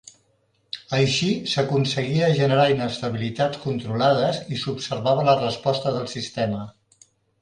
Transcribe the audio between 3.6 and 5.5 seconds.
controlades i s'observava la